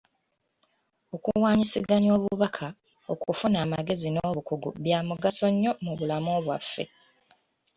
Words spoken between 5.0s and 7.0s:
mugaso nnyo mu bulamu bwaffe.